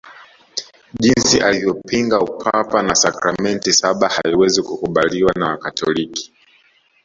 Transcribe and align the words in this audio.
Jinsi 0.99 1.41
alivyopinga 1.41 2.19
Upapa 2.19 2.83
na 2.83 2.95
sakramenti 2.95 3.73
saba 3.73 4.09
haiwezi 4.09 4.63
kukubaliwa 4.63 5.31
na 5.35 5.47
Wakatoliki 5.49 6.33